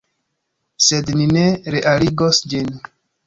[0.85, 1.43] Sed ni ne
[1.77, 2.73] realigos ĝin.